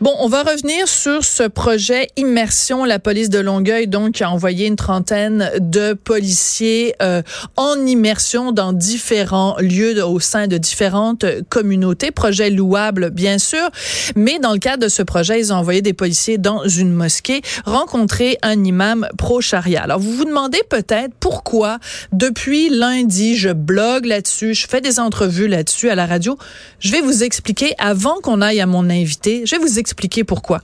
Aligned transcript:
Bon, 0.00 0.14
on 0.18 0.28
va 0.28 0.42
revenir 0.42 0.88
sur 0.88 1.24
ce 1.24 1.42
projet 1.44 2.08
Immersion. 2.16 2.84
La 2.84 2.98
police 2.98 3.30
de 3.30 3.38
Longueuil, 3.38 3.86
donc, 3.86 4.20
a 4.22 4.30
envoyé 4.30 4.66
une 4.66 4.76
trentaine 4.76 5.50
de 5.58 5.92
policiers 5.92 6.94
euh, 7.02 7.22
en 7.56 7.86
immersion 7.86 8.52
dans 8.52 8.72
différents 8.72 9.56
lieux 9.58 10.02
au 10.04 10.20
sein 10.20 10.46
de 10.46 10.58
différentes 10.58 11.24
communautés. 11.48 12.10
Projet 12.10 12.50
louable, 12.50 13.10
bien 13.10 13.38
sûr. 13.38 13.70
Mais 14.16 14.38
dans 14.38 14.52
le 14.52 14.58
cadre 14.58 14.84
de 14.84 14.88
ce 14.88 15.02
projet, 15.02 15.40
ils 15.40 15.52
ont 15.52 15.56
envoyé 15.56 15.82
des 15.82 15.92
policiers 15.92 16.38
dans 16.38 16.66
une 16.66 16.92
mosquée 16.92 17.42
rencontrer 17.64 18.38
un 18.42 18.64
imam 18.64 19.06
pro-charia. 19.16 19.82
Alors, 19.82 19.98
vous 19.98 20.12
vous 20.12 20.24
demandez 20.24 20.60
peut-être 20.68 21.12
pourquoi, 21.20 21.78
depuis 22.12 22.68
lundi, 22.68 23.36
je 23.36 23.50
blogue 23.50 24.06
là-dessus, 24.06 24.54
je 24.54 24.66
fais 24.66 24.80
des 24.80 25.00
entrevues 25.00 25.48
là-dessus 25.48 25.90
à 25.90 25.94
la 25.94 26.06
radio. 26.06 26.38
Je 26.80 26.92
vais 26.92 27.00
vous 27.00 27.22
expliquer 27.22 27.74
avant 27.78 28.16
qu'on 28.22 28.40
aille 28.40 28.60
à 28.60 28.66
mon 28.66 28.88
invité. 28.90 29.42
Je 29.44 29.56
vais 29.56 29.62
vous 29.62 29.67
expliquer 29.76 30.24
pourquoi. 30.24 30.62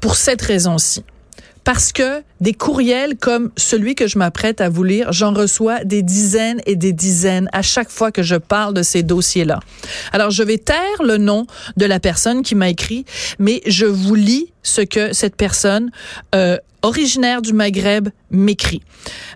Pour 0.00 0.14
cette 0.14 0.42
raison-ci. 0.42 1.04
Parce 1.66 1.90
que 1.90 2.22
des 2.40 2.54
courriels 2.54 3.16
comme 3.16 3.50
celui 3.56 3.96
que 3.96 4.06
je 4.06 4.18
m'apprête 4.18 4.60
à 4.60 4.68
vous 4.68 4.84
lire, 4.84 5.12
j'en 5.12 5.34
reçois 5.34 5.82
des 5.82 6.02
dizaines 6.02 6.60
et 6.64 6.76
des 6.76 6.92
dizaines 6.92 7.48
à 7.52 7.60
chaque 7.60 7.90
fois 7.90 8.12
que 8.12 8.22
je 8.22 8.36
parle 8.36 8.72
de 8.72 8.84
ces 8.84 9.02
dossiers-là. 9.02 9.58
Alors, 10.12 10.30
je 10.30 10.44
vais 10.44 10.58
taire 10.58 11.02
le 11.02 11.16
nom 11.16 11.48
de 11.76 11.84
la 11.84 11.98
personne 11.98 12.42
qui 12.42 12.54
m'a 12.54 12.68
écrit, 12.68 13.04
mais 13.40 13.62
je 13.66 13.84
vous 13.84 14.14
lis 14.14 14.52
ce 14.62 14.80
que 14.80 15.12
cette 15.12 15.34
personne 15.34 15.90
euh, 16.36 16.56
originaire 16.86 17.42
du 17.42 17.52
Maghreb 17.52 18.08
m'écrit. 18.30 18.80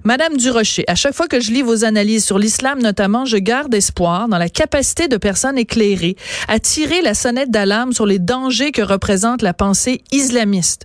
Madame 0.05 0.37
Durocher, 0.37 0.85
à 0.87 0.95
chaque 0.95 1.15
fois 1.15 1.27
que 1.27 1.41
je 1.41 1.51
lis 1.51 1.63
vos 1.63 1.85
analyses 1.85 2.25
sur 2.25 2.39
l'islam 2.39 2.81
notamment, 2.81 3.25
je 3.25 3.37
garde 3.37 3.75
espoir 3.75 4.29
dans 4.29 4.39
la 4.39 4.49
capacité 4.49 5.09
de 5.09 5.17
personnes 5.17 5.59
éclairées 5.59 6.17
à 6.49 6.59
tirer 6.59 7.03
la 7.03 7.15
sonnette 7.15 7.51
d'alarme 7.51 7.93
sur 7.93 8.07
les 8.07 8.19
dangers 8.19 8.73
que 8.73 8.83
représente 8.83 9.43
la 9.43 9.53
pensée 9.53 10.03
islamiste. 10.13 10.85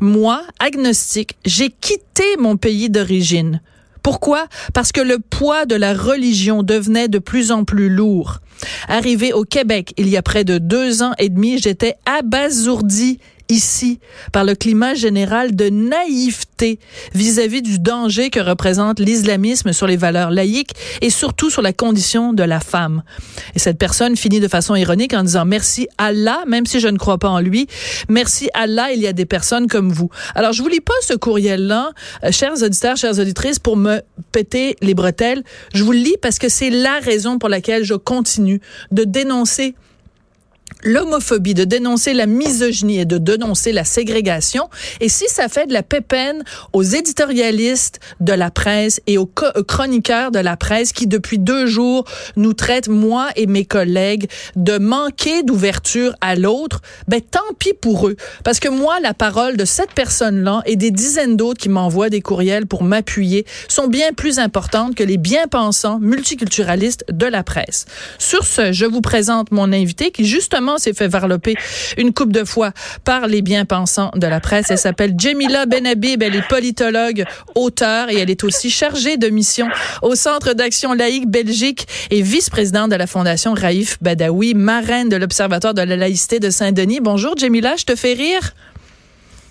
Moi, 0.00 0.42
agnostique, 0.60 1.36
j'ai 1.44 1.70
quitté 1.70 2.24
mon 2.38 2.56
pays 2.56 2.90
d'origine. 2.90 3.60
Pourquoi? 4.04 4.46
Parce 4.72 4.92
que 4.92 5.00
le 5.00 5.18
poids 5.18 5.64
de 5.64 5.74
la 5.74 5.94
religion 5.94 6.62
devenait 6.62 7.08
de 7.08 7.18
plus 7.18 7.50
en 7.50 7.64
plus 7.64 7.88
lourd. 7.88 8.40
Arrivé 8.86 9.32
au 9.32 9.44
Québec 9.44 9.94
il 9.96 10.08
y 10.08 10.16
a 10.16 10.22
près 10.22 10.44
de 10.44 10.58
deux 10.58 11.02
ans 11.02 11.14
et 11.18 11.28
demi, 11.28 11.58
j'étais 11.58 11.94
abasourdi 12.06 13.18
ici 13.48 14.00
par 14.32 14.44
le 14.44 14.54
climat 14.54 14.94
général 14.94 15.54
de 15.54 15.68
naïveté 15.68 16.78
vis-à-vis 17.14 17.62
du 17.62 17.78
danger 17.78 18.30
que 18.30 18.40
représente 18.40 19.00
l'islamisme 19.00 19.72
sur 19.72 19.86
les 19.86 19.96
valeurs 19.96 20.30
laïques 20.30 20.72
et 21.00 21.10
surtout 21.10 21.50
sur 21.50 21.62
la 21.62 21.72
condition 21.72 22.32
de 22.32 22.42
la 22.42 22.60
femme. 22.60 23.02
Et 23.54 23.58
cette 23.58 23.78
personne 23.78 24.16
finit 24.16 24.40
de 24.40 24.48
façon 24.48 24.74
ironique 24.74 25.14
en 25.14 25.22
disant 25.22 25.44
merci 25.44 25.88
Allah, 25.98 26.44
même 26.46 26.66
si 26.66 26.80
je 26.80 26.88
ne 26.88 26.98
crois 26.98 27.18
pas 27.18 27.28
en 27.28 27.40
lui, 27.40 27.66
merci 28.08 28.48
Allah, 28.54 28.92
il 28.92 29.00
y 29.00 29.06
a 29.06 29.12
des 29.12 29.26
personnes 29.26 29.68
comme 29.68 29.92
vous. 29.92 30.10
Alors 30.34 30.52
je 30.52 30.62
vous 30.62 30.68
lis 30.68 30.80
pas 30.80 30.94
ce 31.02 31.14
courriel-là, 31.14 31.90
euh, 32.24 32.32
chers 32.32 32.62
auditeurs, 32.62 32.96
chères 32.96 33.18
auditrices, 33.18 33.58
pour 33.58 33.76
me 33.76 34.00
péter 34.32 34.76
les 34.80 34.94
bretelles. 34.94 35.42
Je 35.74 35.82
vous 35.84 35.92
le 35.92 35.98
lis 35.98 36.16
parce 36.20 36.38
que 36.38 36.48
c'est 36.48 36.70
la 36.70 36.98
raison 37.00 37.38
pour 37.38 37.48
laquelle 37.48 37.84
je 37.84 37.94
continue 37.94 38.60
de 38.90 39.04
dénoncer 39.04 39.74
l'homophobie, 40.84 41.54
de 41.54 41.64
dénoncer 41.64 42.14
la 42.14 42.26
misogynie 42.26 43.00
et 43.00 43.04
de 43.04 43.18
dénoncer 43.18 43.72
la 43.72 43.84
ségrégation. 43.84 44.68
Et 45.00 45.08
si 45.08 45.24
ça 45.28 45.48
fait 45.48 45.66
de 45.66 45.72
la 45.72 45.82
pépène 45.82 46.44
aux 46.72 46.82
éditorialistes 46.82 48.00
de 48.20 48.32
la 48.32 48.50
presse 48.50 49.00
et 49.06 49.18
aux 49.18 49.26
chroniqueurs 49.26 50.30
de 50.30 50.38
la 50.38 50.56
presse 50.56 50.92
qui, 50.92 51.06
depuis 51.06 51.38
deux 51.38 51.66
jours, 51.66 52.04
nous 52.36 52.52
traitent, 52.52 52.88
moi 52.88 53.28
et 53.36 53.46
mes 53.46 53.64
collègues, 53.64 54.28
de 54.56 54.78
manquer 54.78 55.42
d'ouverture 55.42 56.14
à 56.20 56.34
l'autre, 56.34 56.80
ben 57.08 57.20
tant 57.20 57.40
pis 57.58 57.74
pour 57.74 58.08
eux. 58.08 58.16
Parce 58.44 58.60
que 58.60 58.68
moi, 58.68 59.00
la 59.00 59.14
parole 59.14 59.56
de 59.56 59.64
cette 59.64 59.92
personne-là 59.92 60.62
et 60.66 60.76
des 60.76 60.90
dizaines 60.90 61.36
d'autres 61.36 61.60
qui 61.60 61.68
m'envoient 61.68 62.10
des 62.10 62.20
courriels 62.20 62.66
pour 62.66 62.82
m'appuyer 62.84 63.46
sont 63.68 63.88
bien 63.88 64.12
plus 64.12 64.38
importantes 64.38 64.94
que 64.94 65.02
les 65.02 65.16
bien-pensants 65.16 65.98
multiculturalistes 66.00 67.04
de 67.10 67.26
la 67.26 67.42
presse. 67.42 67.86
Sur 68.18 68.44
ce, 68.44 68.72
je 68.72 68.86
vous 68.86 69.00
présente 69.00 69.50
mon 69.50 69.72
invité 69.72 70.10
qui, 70.10 70.24
justement, 70.24 70.73
s'est 70.78 70.92
fait 70.92 71.08
varloper 71.08 71.54
une 71.96 72.12
coupe 72.12 72.32
de 72.32 72.44
fois 72.44 72.72
par 73.04 73.26
les 73.26 73.42
bien-pensants 73.42 74.10
de 74.14 74.26
la 74.26 74.40
presse. 74.40 74.70
Elle 74.70 74.78
s'appelle 74.78 75.14
Jemila 75.18 75.66
Benhabib. 75.66 76.22
Elle 76.22 76.36
est 76.36 76.48
politologue, 76.48 77.24
auteure 77.54 78.10
et 78.10 78.18
elle 78.18 78.30
est 78.30 78.44
aussi 78.44 78.70
chargée 78.70 79.16
de 79.16 79.28
mission 79.28 79.68
au 80.02 80.14
Centre 80.14 80.54
d'action 80.54 80.92
laïque 80.92 81.28
Belgique 81.28 81.86
et 82.10 82.22
vice-présidente 82.22 82.90
de 82.90 82.96
la 82.96 83.06
Fondation 83.06 83.54
Raif 83.54 83.98
Badawi, 84.00 84.54
marraine 84.54 85.08
de 85.08 85.16
l'Observatoire 85.16 85.74
de 85.74 85.82
la 85.82 85.96
laïcité 85.96 86.40
de 86.40 86.50
Saint-Denis. 86.50 87.00
Bonjour 87.00 87.36
Jemila, 87.36 87.76
je 87.76 87.84
te 87.84 87.96
fais 87.96 88.14
rire? 88.14 88.54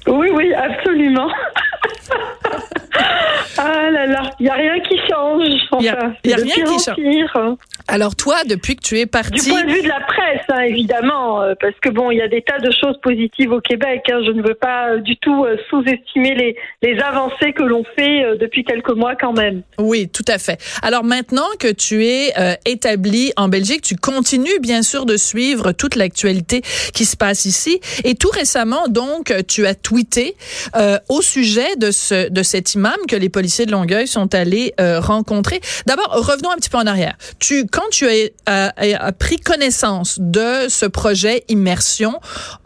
Oui, 0.08 0.28
oui, 0.34 0.54
absolument. 0.54 1.30
ah 3.66 3.90
là 3.90 4.06
là, 4.06 4.22
il 4.40 4.44
n'y 4.44 4.50
a 4.50 4.56
rien 4.56 4.80
qui 4.82 4.98
change. 5.10 5.48
Il 5.80 5.84
n'y 5.84 5.90
a, 5.90 6.14
rien 6.24 6.66
qui 6.66 7.28
change. 7.34 7.58
Alors 7.88 8.16
toi, 8.16 8.44
depuis 8.46 8.76
que 8.76 8.82
tu 8.82 9.00
es 9.00 9.06
parti... 9.06 9.42
Du 9.42 9.50
point 9.50 9.64
de 9.64 9.72
vue 9.72 9.82
de 9.82 9.88
la 9.88 10.02
presse, 10.02 10.42
hein, 10.50 10.62
évidemment, 10.62 11.42
euh, 11.42 11.54
parce 11.60 11.76
que 11.82 11.90
bon, 11.90 12.12
il 12.12 12.18
y 12.18 12.22
a 12.22 12.28
des 12.28 12.42
tas 12.42 12.60
de 12.60 12.72
choses 12.72 12.98
positives 13.02 13.52
au 13.52 13.62
Québec. 13.62 14.02
Hein, 14.12 14.22
je 14.26 14.32
ne 14.32 14.42
veux 14.42 14.54
pas 14.54 14.90
euh, 14.90 14.98
du 15.00 15.16
tout 15.18 15.46
euh, 15.46 15.58
sous-estimer 15.70 16.36
les, 16.36 16.56
les 16.82 17.00
avancées 17.00 17.54
que 17.54 17.64
l'on 17.64 17.84
fait 17.96 18.38
depuis 18.38 18.64
quelques 18.66 18.92
mois 18.92 19.16
quand 19.16 19.34
même. 19.34 19.62
Oui, 19.78 20.10
tout 20.10 20.26
à 20.28 20.38
fait. 20.38 20.60
Alors 20.82 21.04
maintenant 21.04 21.48
que 21.60 21.72
tu 21.72 22.06
es 22.06 22.34
établi 22.66 23.32
en 23.38 23.48
Belgique, 23.48 23.82
tu 23.82 23.96
continues 23.96 24.60
bien 24.62 24.82
sûr 24.82 25.06
de 25.06 25.18
suivre 25.18 25.72
toute 25.72 25.96
l'actualité 25.96 26.62
qui 26.94 27.06
se 27.06 27.16
passe 27.16 27.46
ici. 27.46 27.80
Et 28.04 28.16
tout 28.16 28.30
récemment, 28.30 28.88
donc, 28.88 29.34
tu 29.48 29.66
as 29.66 29.76
tweeté 29.76 30.36
au 31.10 31.22
sujet 31.22 31.76
de 31.78 31.92
ce 31.92 32.30
de 32.30 32.44
cet 32.44 32.74
imam 32.74 32.96
que 33.08 33.16
les 33.16 33.30
policiers 33.30 33.53
de 33.62 33.72
Longueuil 33.72 34.08
sont 34.08 34.34
allés 34.34 34.74
rencontrer. 34.80 35.62
D'abord, 35.86 36.10
revenons 36.12 36.52
un 36.52 36.56
petit 36.56 36.70
peu 36.70 36.78
en 36.78 36.88
arrière. 36.88 37.16
Tu 37.40 37.66
quand 37.68 37.90
tu 37.92 38.08
as, 38.46 39.12
pris 39.18 39.38
connaissance 39.38 40.18
de 40.20 40.68
ce 40.70 40.86
projet 40.86 41.44
Immersion, 41.50 42.20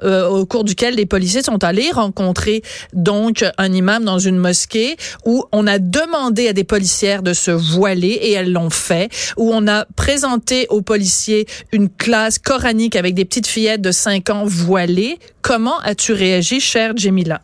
euh, 0.03 0.27
au 0.27 0.45
cours 0.45 0.63
duquel 0.63 0.95
les 0.95 1.05
policiers 1.05 1.43
sont 1.43 1.63
allés 1.63 1.91
rencontrer 1.91 2.61
donc 2.93 3.45
un 3.57 3.73
imam 3.73 4.03
dans 4.03 4.19
une 4.19 4.37
mosquée 4.37 4.97
où 5.25 5.45
on 5.51 5.67
a 5.67 5.79
demandé 5.79 6.47
à 6.47 6.53
des 6.53 6.63
policières 6.63 7.23
de 7.23 7.33
se 7.33 7.51
voiler 7.51 8.09
et 8.09 8.33
elles 8.33 8.51
l'ont 8.51 8.69
fait, 8.69 9.09
où 9.37 9.51
on 9.53 9.67
a 9.67 9.85
présenté 9.95 10.67
aux 10.69 10.81
policiers 10.81 11.47
une 11.71 11.89
classe 11.89 12.39
coranique 12.39 12.95
avec 12.95 13.13
des 13.13 13.25
petites 13.25 13.47
fillettes 13.47 13.81
de 13.81 13.91
5 13.91 14.29
ans 14.29 14.45
voilées. 14.45 15.19
Comment 15.41 15.79
as-tu 15.79 16.13
réagi, 16.13 16.59
chère 16.59 16.95
Jemila? 16.95 17.41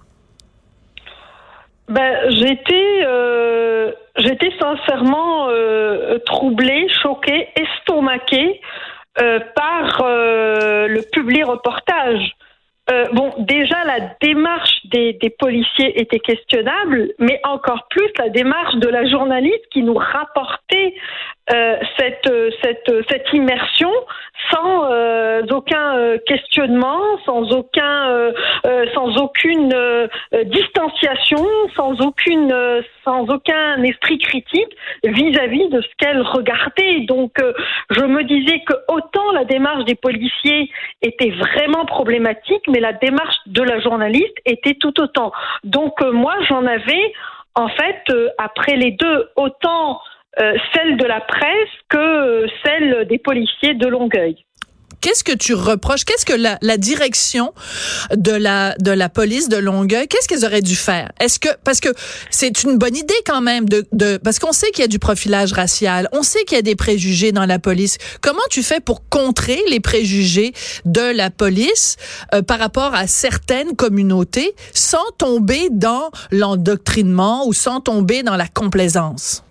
Ben, 1.90 2.30
j'étais 2.30 3.04
euh, 3.06 3.92
j'étais 4.16 4.52
sincèrement 4.58 5.50
euh, 5.50 6.18
troublée, 6.26 6.88
choquée, 7.02 7.50
estomaquée 7.56 8.62
euh, 9.22 9.40
par 9.54 10.06
le 10.08 11.02
public 11.12 11.46
reportage. 11.46 12.32
Bon, 13.14 13.34
déjà 13.40 13.78
la 13.86 14.00
démarche 14.22 14.86
des, 14.86 15.14
des, 15.14 15.30
policiers 15.30 16.00
était 16.02 16.20
questionnable, 16.20 17.14
mais 17.18 17.40
encore 17.46 17.88
plus 17.90 18.10
la 18.20 18.28
démarche 18.28 18.76
de 18.76 18.90
la 18.90 19.08
journaliste 19.08 19.64
qui 19.72 19.82
nous 19.82 19.96
rapportait 19.96 20.94
cette, 21.48 22.32
cette, 22.62 23.06
cette 23.10 23.34
immersion 23.34 23.90
sans 24.52 24.90
aucun 25.50 26.18
questionnement, 26.28 27.00
sans 27.26 27.52
aucun, 27.54 28.32
sans 28.94 29.16
aucune 29.18 29.74
euh, 29.74 30.08
euh, 30.34 30.44
distanciation, 30.46 31.46
euh, 31.80 32.82
sans 33.04 33.30
aucun 33.30 33.84
esprit 33.84 34.18
critique 34.18 34.78
vis-à-vis 35.04 35.70
de 35.70 35.82
ce 35.82 35.88
qu'elle 35.98 36.22
regardait. 36.22 37.02
Donc, 37.02 37.34
je 37.90 38.06
me 38.06 38.24
disais 38.24 38.60
que 38.66 38.74
autant 38.88 39.32
la 39.34 39.46
démarche 39.46 39.86
des 39.86 39.96
policiers 39.96 40.70
était 41.02 41.32
vraiment 41.32 41.86
problématique, 41.86 42.64
mais 42.68 42.80
la 42.80 42.94
démarche 42.94 43.38
de 43.48 43.62
la 43.62 43.80
journaliste 43.80 44.36
était 44.46 44.76
tout 44.76 45.00
autant. 45.02 45.32
Donc, 45.64 46.02
moi, 46.02 46.36
j'en 46.48 46.66
avais 46.66 47.14
en 47.56 47.68
fait, 47.68 48.02
après 48.38 48.76
les 48.76 48.92
deux, 48.92 49.30
autant 49.36 50.00
celle 50.38 50.98
de 50.98 51.06
la 51.06 51.22
presse 51.22 51.70
que 51.90 52.48
celle 52.66 53.06
des 53.08 53.20
policiers 53.20 53.76
de 53.76 53.88
Longueuil. 53.88 54.44
Qu'est-ce 55.04 55.26
que 55.26 55.34
tu 55.34 55.54
reproches? 55.54 56.06
Qu'est-ce 56.06 56.26
que 56.26 56.32
la, 56.32 56.58
la 56.62 56.78
direction 56.78 57.54
de 58.16 58.32
la, 58.32 58.74
de 58.80 58.90
la 58.90 59.10
police 59.10 59.50
de 59.50 59.58
Longueuil, 59.58 60.08
qu'est-ce 60.08 60.30
qu'ils 60.30 60.46
auraient 60.46 60.62
dû 60.62 60.78
faire? 60.78 61.12
Est-ce 61.20 61.40
que, 61.40 61.50
parce 61.66 61.82
que 61.82 61.90
c'est 62.30 62.64
une 62.64 62.78
bonne 62.78 62.96
idée 62.96 63.14
quand 63.26 63.42
même 63.42 63.68
de, 63.68 63.86
de 63.92 64.16
parce 64.16 64.40
qu'on 64.40 64.54
sait 64.54 64.72
qu'il 64.72 64.82
y 64.82 64.86
a 64.86 64.88
du 64.88 65.00
profilage 65.00 65.52
racial, 65.52 66.08
on 66.14 66.24
sait 66.24 66.46
qu'il 66.46 66.56
y 66.56 66.60
a 66.60 66.62
des 66.62 66.78
préjugés 66.78 67.34
dans 67.34 67.46
la 67.46 67.60
police. 67.60 67.98
Comment 68.22 68.48
tu 68.50 68.64
fais 68.64 68.80
pour 68.80 69.10
contrer 69.10 69.62
les 69.68 69.82
préjugés 69.82 70.54
de 70.86 71.02
la 71.02 71.30
police 71.30 71.98
euh, 72.34 72.42
par 72.42 72.60
rapport 72.60 72.96
à 72.96 73.06
certaines 73.06 73.76
communautés 73.76 74.56
sans 74.74 75.04
tomber 75.18 75.68
dans 75.70 76.12
l'endoctrinement 76.32 77.46
ou 77.46 77.52
sans 77.52 77.82
tomber 77.82 78.24
dans 78.24 78.38
la 78.38 78.48
complaisance? 78.48 79.44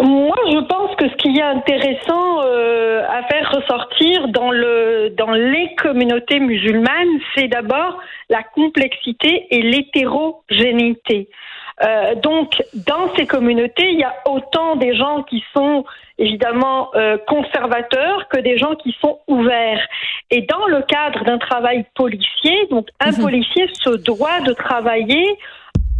Moi, 0.00 0.36
je 0.50 0.58
pense 0.64 0.94
que 0.96 1.06
ce 1.08 1.14
qui 1.16 1.36
est 1.38 1.42
intéressant 1.42 2.42
euh, 2.44 3.02
à 3.10 3.22
faire 3.24 3.52
ressortir 3.52 4.28
dans 4.28 4.50
le 4.50 5.10
dans 5.10 5.32
les 5.32 5.74
communautés 5.74 6.40
musulmanes, 6.40 7.20
c'est 7.34 7.48
d'abord 7.48 7.98
la 8.30 8.42
complexité 8.42 9.46
et 9.50 9.60
l'hétérogénéité. 9.60 11.28
Euh, 11.84 12.14
donc, 12.14 12.62
dans 12.86 13.14
ces 13.16 13.26
communautés, 13.26 13.90
il 13.90 13.98
y 13.98 14.04
a 14.04 14.14
autant 14.26 14.76
des 14.76 14.94
gens 14.94 15.24
qui 15.24 15.44
sont 15.54 15.84
évidemment 16.18 16.90
euh, 16.94 17.18
conservateurs 17.26 18.28
que 18.28 18.38
des 18.40 18.56
gens 18.56 18.74
qui 18.76 18.96
sont 19.00 19.18
ouverts. 19.26 19.86
Et 20.30 20.42
dans 20.42 20.66
le 20.66 20.82
cadre 20.82 21.24
d'un 21.24 21.38
travail 21.38 21.84
policier, 21.94 22.66
donc 22.70 22.88
un 23.00 23.10
Mhm. 23.10 23.22
policier 23.22 23.68
se 23.74 23.90
doit 23.96 24.40
de 24.40 24.52
travailler 24.52 25.26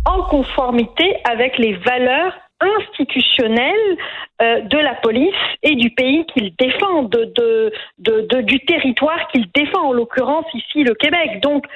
en 0.07 0.23
conformité 0.23 1.17
avec 1.25 1.59
les 1.59 1.75
valeurs 1.75 2.35
institutionnelles 2.79 3.97
euh, 4.41 4.61
de 4.61 4.79
la 4.79 4.95
police 4.95 5.35
et 5.63 5.75
du 5.75 5.91
pays 5.91 6.25
qu'il 6.27 6.55
défend, 6.57 7.05
du 7.05 8.61
territoire 8.67 9.29
qu'il 9.29 9.47
défend, 9.55 9.89
en 9.89 9.93
l'occurrence 9.93 10.47
ici 10.55 10.85
le 10.85 10.95
Québec. 10.95 11.41
Donc 11.43 11.67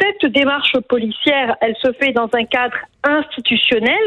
cette 0.00 0.32
démarche 0.32 0.78
policière, 0.88 1.56
elle 1.60 1.76
se 1.76 1.92
fait 1.92 2.12
dans 2.12 2.28
un 2.32 2.44
cadre 2.44 2.76
institutionnel 3.02 4.00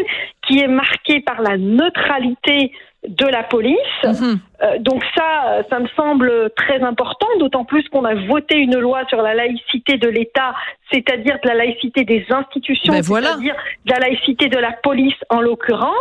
qui 0.48 0.60
est 0.60 0.68
marqué 0.68 1.22
par 1.22 1.42
la 1.42 1.58
neutralité 1.58 2.72
de 3.08 3.26
la 3.26 3.44
police. 3.44 3.78
Mhm. 4.04 4.40
Euh, 4.62 4.78
donc 4.80 5.04
ça, 5.16 5.46
euh, 5.48 5.64
ça 5.70 5.80
me 5.80 5.88
semble 5.90 6.52
très 6.56 6.82
important, 6.82 7.28
d'autant 7.40 7.66
plus 7.66 7.88
qu'on 7.90 8.06
a 8.06 8.16
voté 8.16 8.58
une 8.58 8.78
loi 8.78 9.06
sur 9.10 9.22
la 9.22 9.34
laïcité 9.34 9.98
de 9.98 10.08
l'État, 10.08 10.54
c'est-à-dire 10.92 11.38
de 11.44 11.50
la 11.50 11.56
laïcité 11.56 12.06
des 12.06 12.26
institutions, 12.30 12.94
Ben 12.94 13.02
voilà. 13.02 13.30
c'est-à-dire 13.30 13.56
de 13.86 13.92
la 13.92 14.00
laïcité 14.00 14.48
de 14.48 14.58
la 14.58 14.72
police 14.72 15.16
en 15.30 15.42
l'occurrence, 15.42 15.94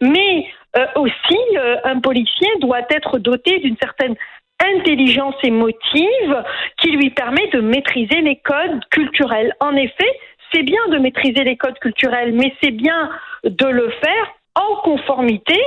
mais 0.00 0.46
euh, 0.76 0.86
aussi 0.96 1.38
euh, 1.56 1.76
un 1.84 2.00
policier 2.00 2.48
doit 2.60 2.82
être 2.90 3.18
doté 3.18 3.58
d'une 3.58 3.76
certaine 3.76 4.16
intelligence 4.76 5.36
émotive 5.42 6.44
qui 6.78 6.90
lui 6.90 7.10
permet 7.10 7.46
de 7.52 7.60
maîtriser 7.60 8.20
les 8.20 8.36
codes 8.36 8.84
culturels. 8.90 9.54
En 9.60 9.74
effet, 9.74 10.18
c'est 10.52 10.62
bien 10.62 10.80
de 10.90 10.98
maîtriser 10.98 11.44
les 11.44 11.56
codes 11.56 11.78
culturels, 11.78 12.32
mais 12.34 12.52
c'est 12.62 12.72
bien 12.72 13.10
de 13.44 13.66
le 13.66 13.88
faire 13.90 14.34
en 14.54 14.76
conformité 14.82 15.58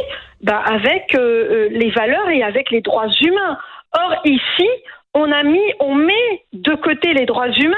bah, 0.41 0.61
avec 0.65 1.15
euh, 1.15 1.19
euh, 1.19 1.69
les 1.71 1.91
valeurs 1.91 2.29
et 2.29 2.43
avec 2.43 2.69
les 2.71 2.81
droits 2.81 3.09
humains. 3.21 3.57
Or 3.93 4.15
ici, 4.25 4.69
on 5.13 5.31
a 5.31 5.43
mis, 5.43 5.73
on 5.79 5.95
met 5.95 6.43
de 6.53 6.73
côté 6.75 7.13
les 7.13 7.25
droits 7.25 7.49
humains, 7.49 7.75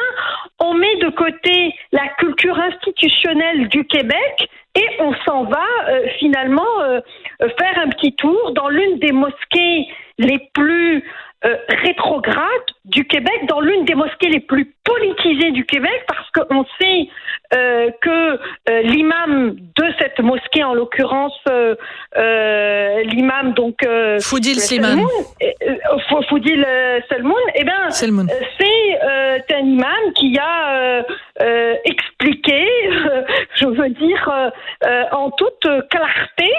on 0.59 0.73
met 0.73 0.95
de 0.97 1.09
côté 1.09 1.75
la 1.91 2.07
culture 2.17 2.57
institutionnelle 2.57 3.67
du 3.67 3.85
Québec 3.85 4.49
et 4.75 4.87
on 4.99 5.13
s'en 5.25 5.43
va 5.43 5.65
euh, 5.89 6.07
finalement 6.19 6.81
euh, 6.81 7.01
faire 7.39 7.79
un 7.83 7.89
petit 7.89 8.13
tour 8.15 8.51
dans 8.51 8.69
l'une 8.69 8.99
des 8.99 9.11
mosquées 9.11 9.87
les 10.17 10.39
plus 10.53 11.03
euh, 11.45 11.57
rétrogrades 11.83 12.69
du 12.85 13.05
Québec, 13.05 13.45
dans 13.47 13.61
l'une 13.61 13.85
des 13.85 13.93
mosquées 13.93 14.29
les 14.29 14.39
plus 14.39 14.73
politisées 14.83 15.51
du 15.51 15.63
Québec, 15.65 16.03
parce 16.07 16.27
qu'on 16.31 16.65
sait 16.79 17.07
euh, 17.53 17.91
que 18.01 18.39
euh, 18.69 18.81
l'imam 18.81 19.55
de 19.55 19.85
cette 19.99 20.19
mosquée, 20.21 20.63
en 20.63 20.73
l'occurrence 20.73 21.39
l'imam 22.15 23.53
donc 23.53 23.75
Foudil. 24.21 24.59
Selmoun, 24.59 25.07
Foudil 26.29 26.65
Selmoun, 27.09 27.35
eh 27.53 27.63
ben 27.63 27.91
c'est 27.91 29.53
un 29.53 29.65
imam 29.65 30.13
qui 30.15 30.37
a 30.39 31.03
expliqué, 31.83 32.65
je 33.55 33.67
veux 33.67 33.89
dire, 33.89 34.51
en 35.11 35.29
toute 35.31 35.67
clarté, 35.89 36.51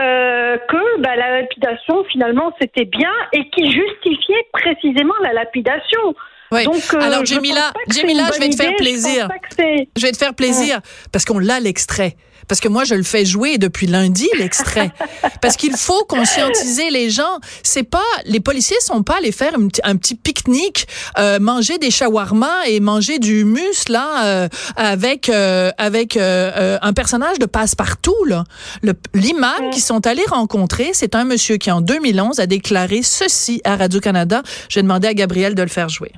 euh, 0.00 0.56
que 0.68 1.00
bah, 1.00 1.14
la 1.16 1.40
lapidation 1.42 2.04
finalement 2.10 2.52
c'était 2.60 2.84
bien 2.86 3.12
et 3.32 3.48
qui 3.50 3.70
justifiait 3.70 4.46
précisément 4.52 5.14
la 5.22 5.32
lapidation. 5.32 6.14
Oui. 6.52 6.64
Donc, 6.64 6.82
euh, 6.94 7.00
Alors, 7.00 7.20
je 7.24 7.34
Jamila, 7.34 7.72
c'est 7.88 8.00
Jamila, 8.00 8.24
je 8.34 8.40
vais 8.40 8.48
te 8.50 8.56
faire 8.56 8.72
je 8.72 8.76
plaisir. 8.76 9.28
c'est- 9.56 9.88
Je 9.96 10.02
vais 10.04 10.10
te 10.10 10.16
faire 10.16 10.34
plaisir 10.34 10.80
parce 11.12 11.24
qu'on 11.24 11.38
l'a 11.38 11.60
l'extrait. 11.60 12.14
Parce 12.50 12.58
que 12.60 12.66
moi, 12.66 12.82
je 12.82 12.96
le 12.96 13.04
fais 13.04 13.24
jouer 13.24 13.58
depuis 13.58 13.86
lundi, 13.86 14.28
l'extrait. 14.36 14.90
parce 15.40 15.56
qu'il 15.56 15.76
faut 15.76 16.04
conscientiser 16.08 16.90
les 16.90 17.08
gens. 17.08 17.38
C'est 17.62 17.84
pas, 17.84 18.02
les 18.24 18.40
policiers 18.40 18.76
sont 18.80 19.04
pas 19.04 19.18
allés 19.18 19.30
faire 19.30 19.52
un 19.56 19.68
petit, 19.68 19.80
un 19.84 19.94
petit 19.94 20.16
pique-nique, 20.16 20.88
euh, 21.18 21.38
manger 21.38 21.78
des 21.78 21.92
shawarma 21.92 22.66
et 22.66 22.80
manger 22.80 23.20
du 23.20 23.42
humus, 23.42 23.88
là, 23.88 24.24
euh, 24.24 24.48
avec, 24.74 25.28
euh, 25.28 25.70
avec 25.78 26.16
euh, 26.16 26.50
euh, 26.56 26.78
un 26.82 26.92
personnage 26.92 27.38
de 27.38 27.46
passe-partout, 27.46 28.24
là. 28.26 28.42
Le- 28.82 28.94
L'imam 29.14 29.70
qu'ils 29.70 29.82
sont 29.84 30.04
allés 30.08 30.24
rencontrer, 30.28 30.90
c'est 30.92 31.14
un 31.14 31.22
monsieur 31.22 31.56
qui, 31.56 31.70
en 31.70 31.80
2011, 31.80 32.40
a 32.40 32.46
déclaré 32.46 33.02
ceci 33.04 33.60
à 33.62 33.76
Radio-Canada. 33.76 34.42
J'ai 34.68 34.82
demandé 34.82 35.06
à 35.06 35.14
Gabriel 35.14 35.54
de 35.54 35.62
le 35.62 35.68
faire 35.68 35.88
jouer. 35.88 36.10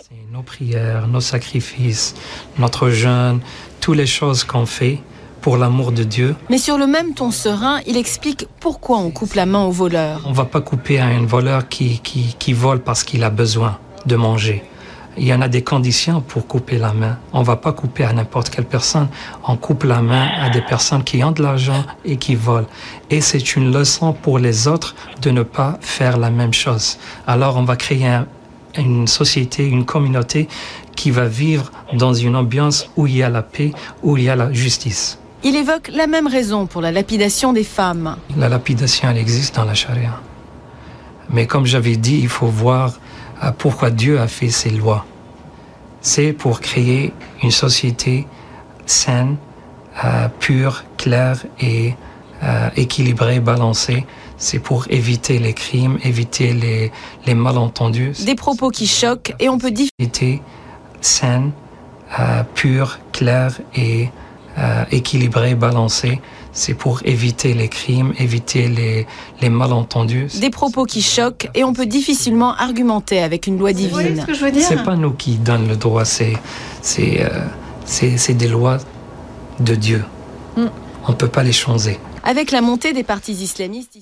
C'est 0.00 0.16
nos 0.32 0.42
prières, 0.42 1.08
nos 1.08 1.20
sacrifices, 1.20 2.14
notre 2.58 2.88
jeûne, 2.88 3.40
toutes 3.82 3.98
les 3.98 4.06
choses 4.06 4.44
qu'on 4.44 4.64
fait 4.64 4.98
pour 5.42 5.56
l'amour 5.58 5.92
de 5.92 6.04
Dieu. 6.04 6.34
Mais 6.48 6.58
sur 6.58 6.78
le 6.78 6.86
même 6.86 7.12
ton 7.14 7.30
serein, 7.30 7.80
il 7.86 7.96
explique 7.96 8.46
pourquoi 8.60 8.98
on 8.98 9.10
coupe 9.10 9.34
la 9.34 9.44
main 9.44 9.64
au 9.64 9.70
voleur. 9.70 10.22
On 10.24 10.32
va 10.32 10.44
pas 10.46 10.60
couper 10.62 10.98
à 10.98 11.06
un 11.06 11.26
voleur 11.26 11.68
qui, 11.68 11.98
qui, 12.00 12.34
qui 12.38 12.52
vole 12.54 12.80
parce 12.80 13.04
qu'il 13.04 13.22
a 13.24 13.30
besoin 13.30 13.78
de 14.06 14.16
manger. 14.16 14.62
Il 15.18 15.26
y 15.26 15.34
en 15.34 15.42
a 15.42 15.48
des 15.48 15.62
conditions 15.62 16.22
pour 16.22 16.46
couper 16.46 16.78
la 16.78 16.94
main. 16.94 17.18
On 17.34 17.42
va 17.42 17.56
pas 17.56 17.72
couper 17.72 18.04
à 18.04 18.14
n'importe 18.14 18.48
quelle 18.48 18.64
personne. 18.64 19.08
On 19.46 19.56
coupe 19.58 19.84
la 19.84 20.00
main 20.00 20.26
à 20.40 20.48
des 20.48 20.62
personnes 20.62 21.04
qui 21.04 21.22
ont 21.22 21.32
de 21.32 21.42
l'argent 21.42 21.84
et 22.06 22.16
qui 22.16 22.34
volent. 22.34 22.66
Et 23.10 23.20
c'est 23.20 23.56
une 23.56 23.70
leçon 23.72 24.14
pour 24.14 24.38
les 24.38 24.68
autres 24.68 24.94
de 25.20 25.30
ne 25.30 25.42
pas 25.42 25.76
faire 25.82 26.16
la 26.16 26.30
même 26.30 26.54
chose. 26.54 26.96
Alors 27.26 27.56
on 27.58 27.64
va 27.64 27.76
créer 27.76 28.06
un- 28.06 28.26
une 28.78 29.06
société, 29.06 29.66
une 29.66 29.84
communauté 29.84 30.48
qui 30.96 31.10
va 31.10 31.26
vivre 31.26 31.70
dans 31.92 32.14
une 32.14 32.34
ambiance 32.34 32.88
où 32.96 33.06
il 33.06 33.16
y 33.16 33.22
a 33.22 33.28
la 33.28 33.42
paix, 33.42 33.72
où 34.02 34.16
il 34.16 34.22
y 34.24 34.30
a 34.30 34.36
la 34.36 34.50
justice. 34.50 35.18
Il 35.44 35.56
évoque 35.56 35.88
la 35.92 36.06
même 36.06 36.28
raison 36.28 36.66
pour 36.66 36.80
la 36.80 36.92
lapidation 36.92 37.52
des 37.52 37.64
femmes. 37.64 38.16
La 38.36 38.48
lapidation, 38.48 39.08
elle 39.10 39.18
existe 39.18 39.56
dans 39.56 39.64
la 39.64 39.74
charia. 39.74 40.20
Mais 41.30 41.46
comme 41.46 41.66
j'avais 41.66 41.96
dit, 41.96 42.18
il 42.20 42.28
faut 42.28 42.46
voir 42.46 43.00
euh, 43.42 43.50
pourquoi 43.56 43.90
Dieu 43.90 44.20
a 44.20 44.28
fait 44.28 44.50
ces 44.50 44.70
lois. 44.70 45.04
C'est 46.00 46.32
pour 46.32 46.60
créer 46.60 47.12
une 47.42 47.50
société 47.50 48.26
saine, 48.86 49.36
euh, 50.04 50.28
pure, 50.38 50.84
claire 50.96 51.44
et 51.60 51.94
euh, 52.42 52.68
équilibrée, 52.76 53.40
balancée. 53.40 54.06
C'est 54.36 54.58
pour 54.58 54.86
éviter 54.90 55.38
les 55.38 55.54
crimes, 55.54 55.98
éviter 56.04 56.52
les, 56.52 56.92
les 57.26 57.34
malentendus. 57.34 58.24
Des 58.24 58.34
propos 58.34 58.70
qui 58.70 58.86
choquent 58.86 59.34
et 59.40 59.48
on 59.48 59.58
peut 59.58 59.72
Société 60.00 60.42
saine, 61.00 61.52
euh, 62.18 62.42
pure, 62.54 62.98
claire 63.12 63.58
et 63.74 64.10
euh, 64.58 64.84
équilibrée, 64.90 65.54
balancée. 65.54 66.20
C'est 66.52 66.74
pour 66.74 67.00
éviter 67.06 67.54
les 67.54 67.68
crimes, 67.68 68.12
éviter 68.18 68.68
les, 68.68 69.06
les 69.40 69.48
malentendus. 69.48 70.28
Des 70.40 70.50
propos 70.50 70.84
qui 70.84 71.00
choquent 71.00 71.48
et 71.54 71.64
on 71.64 71.72
peut 71.72 71.86
difficilement 71.86 72.54
argumenter 72.54 73.20
avec 73.22 73.46
une 73.46 73.58
loi 73.58 73.72
divine. 73.72 74.24
je 74.28 74.44
veux 74.44 74.50
dire 74.50 74.66
C'est 74.66 74.82
pas 74.84 74.96
nous 74.96 75.12
qui 75.12 75.36
donnons 75.36 75.68
le 75.68 75.76
droit, 75.76 76.04
c'est 76.04 76.34
c'est 76.82 77.22
euh, 77.24 77.46
c'est 77.86 78.18
c'est 78.18 78.34
des 78.34 78.48
lois 78.48 78.78
de 79.60 79.74
Dieu. 79.74 80.04
Mm. 80.56 80.66
On 81.08 81.12
peut 81.14 81.28
pas 81.28 81.42
les 81.42 81.52
changer. 81.52 81.98
avec 82.22 82.50
la 82.50 82.60
montée 82.60 82.92
des 82.92 83.02
partis 83.04 83.32
islamistes. 83.32 83.98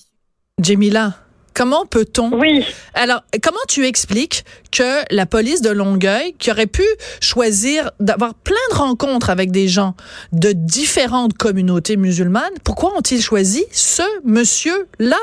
Jemila, 0.60 1.14
comment 1.54 1.86
peut-on 1.86 2.30
Oui. 2.32 2.64
Alors, 2.94 3.22
comment 3.42 3.58
tu 3.68 3.86
expliques 3.86 4.44
que 4.72 5.04
la 5.14 5.26
police 5.26 5.62
de 5.62 5.70
Longueuil, 5.70 6.34
qui 6.38 6.50
aurait 6.50 6.66
pu 6.66 6.84
choisir 7.20 7.90
d'avoir 8.00 8.34
plein 8.34 8.56
de 8.72 8.76
rencontres 8.76 9.30
avec 9.30 9.50
des 9.50 9.68
gens 9.68 9.94
de 10.32 10.52
différentes 10.52 11.34
communautés 11.34 11.96
musulmanes, 11.96 12.54
pourquoi 12.64 12.96
ont-ils 12.96 13.22
choisi 13.22 13.64
ce 13.72 14.02
monsieur-là? 14.24 15.16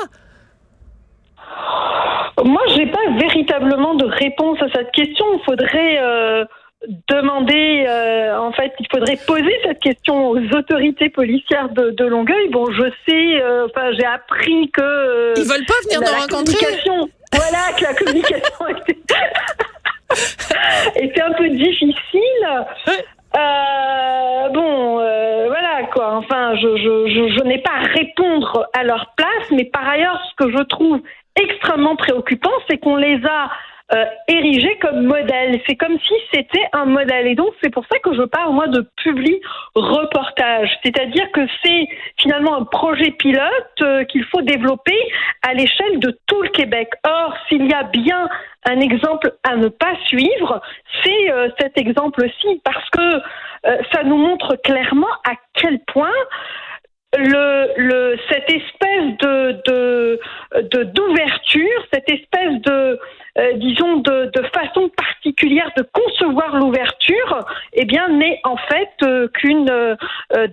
Moi, 2.44 2.62
j'ai 2.76 2.86
pas 2.86 3.10
véritablement 3.18 3.94
de 3.94 4.04
réponse 4.04 4.58
à 4.62 4.68
cette 4.72 4.92
question. 4.92 5.24
Il 5.34 5.44
faudrait 5.44 5.98
euh, 6.00 6.44
demander, 7.08 7.84
euh, 7.88 8.38
en 8.38 8.52
fait, 8.52 8.72
il 8.78 8.86
faudrait 8.90 9.18
poser 9.26 9.52
cette 9.64 9.80
question 9.80 10.28
aux 10.30 10.38
autorités 10.56 11.08
policières 11.10 11.68
de, 11.70 11.90
de 11.90 12.04
Longueuil. 12.04 12.48
Bon, 12.50 12.70
je 12.70 12.84
sais, 13.08 13.42
euh, 13.42 13.66
enfin, 13.66 13.90
j'ai 13.98 14.04
appris 14.06 14.70
que 14.70 14.80
euh, 14.80 15.34
Ils 15.36 15.42
veulent 15.48 15.66
pas 15.66 15.74
venir 15.84 16.00
nous 16.00 16.06
la 16.06 16.20
rencontrer? 16.20 16.54
communication- 16.54 17.08
Voilà, 17.32 17.72
que 17.76 17.82
la 17.84 17.94
communication 17.94 18.68
était, 18.88 18.98
était 20.96 21.20
un 21.22 21.32
peu 21.32 21.48
difficile. 21.48 22.64
Euh, 23.36 24.48
bon, 24.50 25.00
euh, 25.00 25.46
voilà 25.48 25.82
quoi. 25.92 26.14
Enfin, 26.16 26.54
je, 26.56 26.76
je, 26.76 27.08
je, 27.08 27.36
je 27.38 27.42
n'ai 27.44 27.58
pas 27.58 27.72
à 27.72 27.86
répondre 27.92 28.66
à 28.72 28.84
leur 28.84 29.12
place, 29.16 29.50
mais 29.50 29.64
par 29.64 29.86
ailleurs, 29.88 30.20
ce 30.30 30.44
que 30.44 30.50
je 30.56 30.62
trouve 30.64 31.00
extrêmement 31.40 31.96
préoccupant, 31.96 32.52
c'est 32.68 32.78
qu'on 32.78 32.96
les 32.96 33.20
a 33.26 33.50
euh, 33.92 34.04
érigés 34.28 34.76
comme 34.80 35.06
modèles. 35.06 35.60
C'est 35.66 35.76
comme 35.76 35.98
si 35.98 36.14
c'était 36.32 36.66
un 36.72 36.84
modèle. 36.84 37.26
Et 37.26 37.34
donc, 37.34 37.54
c'est 37.62 37.70
pour 37.70 37.84
ça 37.90 37.98
que 38.00 38.14
je 38.14 38.22
parle, 38.22 38.52
moi, 38.52 38.68
de 38.68 38.86
public 39.02 39.42
reportage. 39.74 40.70
C'est-à-dire 40.82 41.30
que 41.32 41.40
c'est 41.64 41.88
finalement 42.20 42.56
un 42.56 42.64
projet 42.64 43.10
pilote 43.12 43.42
euh, 43.82 44.04
qu'il 44.04 44.24
faut 44.24 44.42
développer 44.42 44.98
à 45.42 45.54
l'échelle 45.54 45.98
de 46.00 46.18
tout 46.26 46.42
le 46.42 46.50
Québec. 46.50 46.90
Or, 47.06 47.34
s'il 47.48 47.66
y 47.66 47.72
a 47.72 47.84
bien 47.84 48.28
un 48.68 48.80
exemple 48.80 49.32
à 49.44 49.56
ne 49.56 49.68
pas 49.68 49.94
suivre, 50.06 50.60
c'est 51.02 51.32
euh, 51.32 51.48
cet 51.58 51.78
exemple-ci, 51.78 52.60
parce 52.64 52.90
que 52.90 53.22
euh, 53.66 53.76
ça 53.92 54.02
nous 54.04 54.18
montre 54.18 54.56
clairement 54.56 55.10
à 55.28 55.32
quel 55.54 55.80
point 55.92 56.12
le, 57.16 57.72
le, 57.78 58.18
cette 58.30 58.50
espèce 58.50 59.16
de, 59.18 59.62
de, 59.66 60.20
de 60.60 60.82
d'ouverture, 60.84 61.86
cette 61.92 62.10
espèce 62.10 62.60
de, 62.62 63.00
euh, 63.38 63.52
disons, 63.54 63.96
de, 63.96 64.30
de 64.34 64.42
façon 64.48 64.88
particulière 64.88 65.70
de 65.76 65.84
concevoir 65.92 66.56
l'ouverture, 66.56 67.44
eh 67.72 67.84
bien, 67.84 68.08
n'est 68.08 68.40
en 68.44 68.56
fait 68.56 68.90
euh, 69.02 69.28
qu'une 69.28 69.70
euh, 69.70 69.96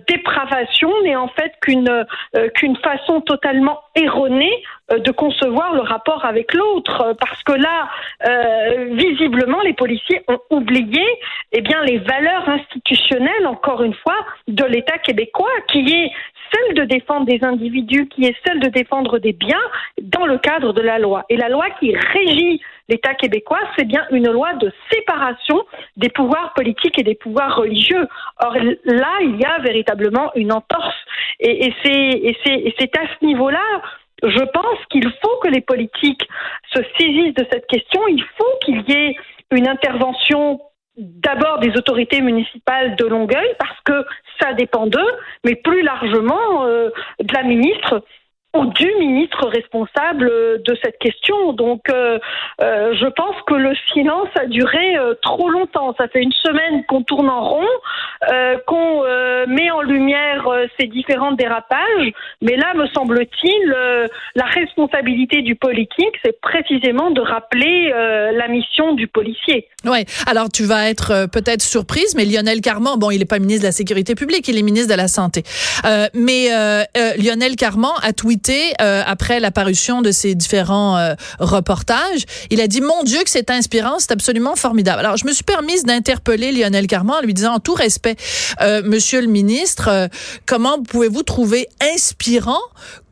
dépravation, 0.08 0.90
n'est 1.02 1.16
en 1.16 1.28
fait 1.28 1.52
qu'une 1.60 1.88
euh, 1.88 2.48
qu'une 2.56 2.76
façon 2.76 3.20
totalement 3.20 3.80
erronée 3.94 4.62
euh, 4.92 4.98
de 4.98 5.12
concevoir 5.12 5.74
le 5.74 5.80
rapport 5.80 6.24
avec 6.24 6.52
l'autre, 6.52 6.96
Euh, 7.06 7.14
parce 7.14 7.42
que 7.42 7.52
là, 7.52 7.88
euh, 8.28 8.88
visiblement, 8.92 9.60
les 9.62 9.72
policiers 9.72 10.22
ont 10.28 10.40
oublié, 10.50 11.04
eh 11.52 11.60
bien, 11.60 11.82
les 11.82 11.98
valeurs 11.98 12.48
institutionnelles, 12.48 13.46
encore 13.46 13.82
une 13.82 13.94
fois, 13.94 14.18
de 14.48 14.64
l'État 14.64 14.98
québécois, 14.98 15.56
qui 15.70 15.80
est 15.92 16.10
celle 16.52 16.74
de 16.74 16.84
défendre 16.84 17.26
des 17.26 17.42
individus, 17.42 18.06
qui 18.08 18.24
est 18.24 18.36
celle 18.44 18.60
de 18.60 18.68
défendre 18.68 19.18
des 19.18 19.32
biens 19.32 19.66
dans 20.00 20.26
le 20.26 20.38
cadre 20.38 20.72
de 20.72 20.82
la 20.82 20.98
loi. 20.98 21.24
Et 21.28 21.36
la 21.36 21.48
loi 21.48 21.66
qui 21.78 21.94
régit 21.94 22.62
l'État 22.88 23.14
québécois, 23.14 23.60
c'est 23.76 23.84
bien 23.84 24.04
une 24.10 24.30
loi 24.30 24.54
de 24.54 24.72
séparation 24.92 25.64
des 25.96 26.08
pouvoirs 26.08 26.52
politiques 26.54 26.98
et 26.98 27.02
des 27.02 27.14
pouvoirs 27.14 27.56
religieux. 27.56 28.06
Or 28.40 28.54
là, 28.84 29.12
il 29.22 29.36
y 29.36 29.44
a 29.44 29.58
véritablement 29.58 30.32
une 30.34 30.52
entorse. 30.52 30.94
Et, 31.40 31.72
c'est 31.84 32.96
à 32.96 33.06
ce 33.18 33.24
niveau-là 33.24 33.82
je 34.22 34.42
pense 34.50 34.78
qu'il 34.90 35.04
faut 35.04 35.36
que 35.42 35.48
les 35.48 35.60
politiques 35.60 36.26
se 36.74 36.80
saisissent 36.98 37.34
de 37.34 37.46
cette 37.52 37.66
question. 37.66 38.00
Il 38.08 38.24
faut 38.38 38.58
qu'il 38.64 38.82
y 38.88 38.92
ait 38.92 39.16
une 39.50 39.68
intervention 39.68 40.58
d'abord 40.96 41.58
des 41.58 41.76
autorités 41.76 42.22
municipales 42.22 42.96
de 42.96 43.04
Longueuil 43.04 43.54
parce 43.58 43.78
que 43.84 44.06
ça 44.40 44.54
dépend 44.54 44.86
d'eux, 44.86 45.12
mais 45.44 45.54
plus 45.54 45.82
largement 45.82 46.64
euh, 46.64 46.90
de 47.20 47.34
la 47.34 47.42
ministre 47.42 48.02
du 48.64 48.90
ministre 48.98 49.48
responsable 49.48 50.30
de 50.62 50.78
cette 50.82 50.98
question. 50.98 51.52
Donc, 51.52 51.82
euh, 51.90 52.18
euh, 52.62 52.94
je 52.98 53.06
pense 53.06 53.36
que 53.46 53.54
le 53.54 53.72
silence 53.92 54.28
a 54.38 54.46
duré 54.46 54.96
euh, 54.96 55.14
trop 55.22 55.50
longtemps. 55.50 55.94
Ça 55.98 56.08
fait 56.08 56.22
une 56.22 56.32
semaine 56.32 56.84
qu'on 56.86 57.02
tourne 57.02 57.28
en 57.28 57.44
rond, 57.44 57.66
qu'on 58.66 59.02
met 59.48 59.70
en 59.70 59.82
lumière 59.82 60.48
ces 60.78 60.86
différents 60.86 61.32
dérapages, 61.32 62.12
mais 62.40 62.56
là, 62.56 62.72
me 62.74 62.86
semble-t-il, 62.88 63.74
la 64.34 64.44
responsabilité 64.44 65.42
du 65.42 65.54
politique, 65.54 66.14
c'est 66.24 66.40
précisément 66.40 67.10
de 67.10 67.20
rappeler 67.20 67.90
la 67.90 68.48
mission 68.48 68.94
du 68.94 69.06
policier. 69.06 69.68
Oui. 69.84 70.04
Alors, 70.26 70.48
tu 70.48 70.64
vas 70.64 70.88
être 70.88 71.26
peut-être 71.30 71.62
surprise, 71.62 72.14
mais 72.16 72.24
Lionel 72.24 72.60
Carman, 72.60 72.98
bon, 72.98 73.10
il 73.10 73.18
n'est 73.18 73.26
pas 73.26 73.38
ministre 73.38 73.62
de 73.62 73.68
la 73.68 73.72
Sécurité 73.72 74.14
publique, 74.14 74.48
il 74.48 74.58
est 74.58 74.62
ministre 74.62 74.92
de 74.92 74.98
la 74.98 75.08
Santé. 75.08 75.42
Mais 76.14 76.48
Lionel 77.18 77.56
Carman 77.56 77.92
a 78.02 78.12
tweeté 78.12 78.35
euh, 78.80 79.02
après 79.06 79.40
l'apparition 79.40 80.02
de 80.02 80.10
ces 80.10 80.34
différents 80.34 80.96
euh, 80.96 81.14
reportages. 81.38 82.24
Il 82.50 82.60
a 82.60 82.66
dit, 82.66 82.80
mon 82.80 83.02
Dieu, 83.02 83.22
que 83.22 83.30
c'est 83.30 83.50
inspirant, 83.50 83.98
c'est 83.98 84.12
absolument 84.12 84.56
formidable. 84.56 85.00
Alors, 85.00 85.16
je 85.16 85.26
me 85.26 85.32
suis 85.32 85.44
permise 85.44 85.84
d'interpeller 85.84 86.52
Lionel 86.52 86.86
Carman 86.86 87.16
en 87.16 87.20
lui 87.22 87.34
disant, 87.34 87.54
en 87.54 87.60
tout 87.60 87.74
respect, 87.74 88.16
euh, 88.60 88.82
Monsieur 88.84 89.20
le 89.20 89.26
ministre, 89.26 90.08
comment 90.44 90.82
pouvez-vous 90.82 91.22
trouver 91.22 91.68
inspirant 91.94 92.60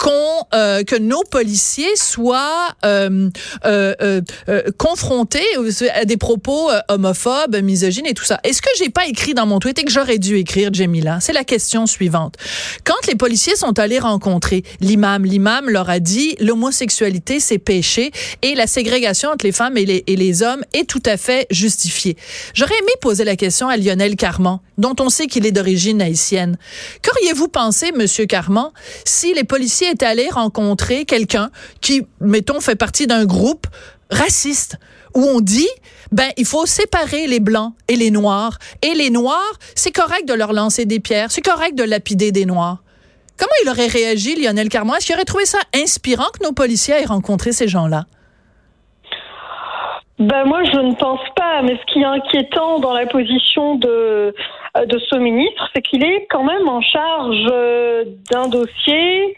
qu'on 0.05 0.47
euh, 0.53 0.85
que 0.85 0.97
nos 0.97 1.23
policiers 1.31 1.97
soient 1.97 2.69
euh, 2.85 3.31
euh, 3.65 3.95
euh, 4.03 4.21
euh, 4.51 4.63
confrontés 4.77 5.47
à 5.95 6.05
des 6.05 6.19
propos 6.19 6.71
euh, 6.71 6.81
homophobes, 6.91 7.57
misogynes 7.63 8.05
et 8.05 8.13
tout 8.13 8.25
ça. 8.25 8.39
Est-ce 8.45 8.61
que 8.61 8.69
j'ai 8.79 8.91
pas 8.91 9.07
écrit 9.07 9.33
dans 9.33 9.47
mon 9.47 9.61
tweet 9.61 9.79
et 9.79 9.85
que 9.85 9.91
j'aurais 9.91 10.19
dû 10.19 10.37
écrire, 10.37 10.69
Jemila? 10.75 11.21
C'est 11.23 11.33
la 11.33 11.45
question 11.45 11.87
suivante. 11.87 12.35
Quand 12.85 13.07
les 13.09 13.15
policiers 13.15 13.57
sont 13.57 13.79
allés 13.79 13.99
rencontrer 13.99 14.63
l'imam, 14.81 15.25
l'imam 15.25 15.71
leur 15.71 15.89
a 15.89 16.01
dit 16.01 16.37
l'homosexualité, 16.39 17.41
c'est 17.41 17.57
péché 17.59 18.11
et 18.43 18.55
la 18.55 18.67
ségrégation 18.67 19.31
entre 19.31 19.47
les 19.47 19.53
femmes 19.53 19.79
et 19.79 19.87
les, 19.87 20.05
et 20.07 20.17
les 20.17 20.43
hommes 20.43 20.65
est 20.75 20.87
tout 20.87 21.03
à 21.07 21.17
fait 21.17 21.47
justifiée. 21.51 22.19
J'aurais 22.53 22.77
aimé 22.79 22.93
poser 23.01 23.25
la 23.25 23.37
question 23.37 23.69
à 23.69 23.79
Lionel 23.79 24.17
Carman, 24.17 24.59
dont 24.77 24.97
on 25.01 25.09
sait 25.09 25.29
qu'il 25.29 25.47
est 25.47 25.53
d'origine 25.53 26.03
haïtienne. 26.03 26.59
Qu'auriez-vous 27.01 27.49
pensé, 27.49 27.91
Monsieur 27.93 28.27
Carman, 28.27 28.71
si 29.07 29.33
les 29.33 29.45
policiers 29.45 29.94
étaient 29.95 30.07
allés 30.07 30.29
rencontrer 30.31 31.05
quelqu'un 31.05 31.51
qui, 31.81 32.07
mettons, 32.21 32.61
fait 32.61 32.77
partie 32.77 33.07
d'un 33.07 33.25
groupe 33.25 33.67
raciste 34.11 34.79
où 35.15 35.23
on 35.23 35.41
dit 35.41 35.69
ben 36.13 36.29
il 36.37 36.45
faut 36.45 36.67
séparer 36.67 37.27
les 37.27 37.41
blancs 37.41 37.73
et 37.89 37.97
les 37.97 38.11
noirs. 38.11 38.59
Et 38.83 38.95
les 38.95 39.11
noirs 39.11 39.55
c'est 39.75 39.93
correct 39.93 40.29
de 40.29 40.35
leur 40.35 40.53
lancer 40.53 40.85
des 40.85 41.01
pierres 41.01 41.31
c'est 41.31 41.43
correct 41.43 41.75
de 41.77 41.85
lapider 41.85 42.33
des 42.33 42.47
noirs. 42.47 42.79
Comment 43.39 43.53
il 43.65 43.71
aurait 43.71 43.89
réagi 43.89 44.41
Lionel 44.41 44.69
Carman 44.69 44.97
est-ce 44.97 45.07
qu'il 45.07 45.15
aurait 45.15 45.25
trouvé 45.25 45.45
ça 45.45 45.59
inspirant 45.75 46.27
que 46.39 46.45
nos 46.45 46.53
policiers 46.53 46.95
aient 46.95 47.07
rencontré 47.07 47.53
ces 47.53 47.69
gens-là? 47.69 48.05
Ben 50.19 50.45
moi 50.45 50.63
je 50.65 50.79
ne 50.79 50.95
pense 50.95 51.27
pas, 51.35 51.63
mais 51.63 51.77
ce 51.77 51.93
qui 51.93 52.01
est 52.01 52.05
inquiétant 52.05 52.79
dans 52.79 52.93
la 52.93 53.07
position 53.07 53.75
de 53.77 54.35
de 54.87 54.99
ce 54.99 55.17
ministre, 55.17 55.69
c'est 55.73 55.83
qu'il 55.83 56.05
est 56.05 56.27
quand 56.31 56.43
même 56.43 56.69
en 56.69 56.81
charge 56.81 57.47
euh, 57.53 58.05
d'un 58.33 58.49
dossier 58.49 59.37